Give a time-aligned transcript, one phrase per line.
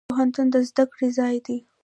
[0.09, 1.57] پوهنتون د زده کړي ځای دی.